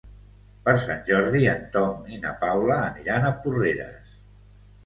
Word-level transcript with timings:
Per 0.67 0.73
Sant 0.85 1.03
Jordi 1.09 1.41
en 1.51 1.61
Tom 1.75 2.09
i 2.15 2.19
na 2.25 2.31
Paula 2.45 2.81
aniran 2.87 3.29
a 3.29 3.33
Porreres. 3.45 4.21